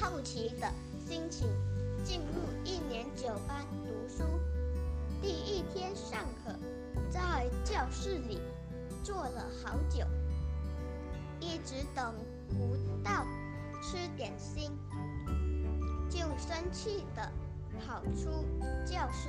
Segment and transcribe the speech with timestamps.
[0.00, 0.66] 好奇的
[1.06, 1.46] 心情，
[2.02, 4.24] 进入一年九班读书。
[5.20, 6.54] 第一天上课，
[7.10, 8.40] 在教室里
[9.04, 10.06] 坐了好久，
[11.38, 12.14] 一直等
[12.48, 13.26] 不到
[13.82, 14.70] 吃点心，
[16.08, 17.30] 就生气的
[17.86, 18.46] 跑出
[18.86, 19.28] 教室，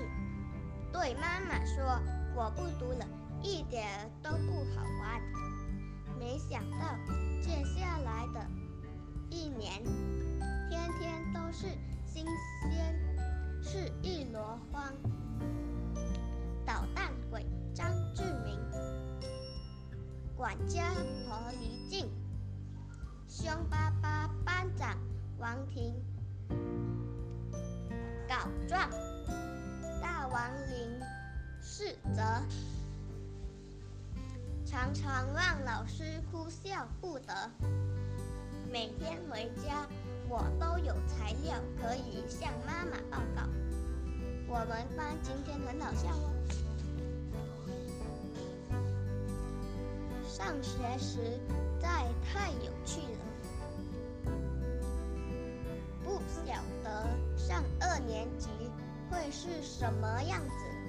[0.94, 2.00] 对妈妈说
[2.34, 3.06] ：“我不读了，
[3.44, 5.22] 一点都不好玩。”
[6.18, 6.96] 没想到
[11.62, 11.68] 是
[12.08, 12.26] 新
[12.72, 13.00] 鲜
[13.62, 14.92] 是一箩筐。
[16.66, 18.60] 捣蛋鬼张志明，
[20.36, 20.92] 管家
[21.28, 22.10] 何黎静，
[23.28, 24.98] 凶巴巴班长
[25.38, 25.94] 王婷，
[28.28, 28.90] 告状
[30.02, 31.00] 大王林
[31.62, 32.24] 世泽。
[34.66, 37.52] 常常让老师哭笑不得。
[38.72, 39.86] 每天回家，
[40.34, 43.42] 我都有材料可以向妈妈报告。
[44.48, 46.32] 我们班今天很好笑哦。
[50.26, 51.38] 上学实
[51.82, 54.32] 在太有趣了，
[56.02, 57.06] 不晓得
[57.38, 58.48] 上二年级
[59.10, 60.81] 会是什么样子。